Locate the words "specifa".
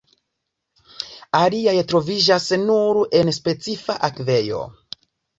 3.37-3.97